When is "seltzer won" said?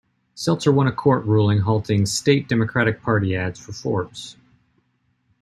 0.33-0.87